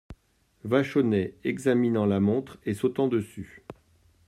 Vachonnet 0.63 1.35
examinant 1.43 2.07
la 2.07 2.19
montre 2.19 2.57
et 2.65 2.73
sautant 2.73 3.07
dessus. 3.07 3.63